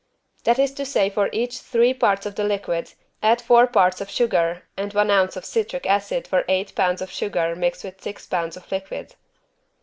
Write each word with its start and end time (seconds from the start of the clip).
That 0.45 0.57
is 0.57 0.71
to 0.73 0.83
say 0.83 1.11
for 1.11 1.29
each 1.31 1.59
=three= 1.59 1.93
parts 1.93 2.25
of 2.25 2.33
the 2.33 2.43
liquid, 2.43 2.93
add 3.21 3.39
=four= 3.39 3.67
parts 3.67 4.01
of 4.01 4.09
sugar, 4.09 4.63
and 4.75 4.91
=one= 4.95 5.11
ounce 5.11 5.35
of 5.37 5.45
citric 5.45 5.85
acid 5.85 6.27
for 6.27 6.43
=eight= 6.49 6.73
pounds 6.73 7.03
of 7.03 7.11
sugar 7.11 7.55
mixed 7.55 7.83
with 7.83 8.01
=six= 8.01 8.25
pounds 8.25 8.57
of 8.57 8.71
liquid. 8.71 9.13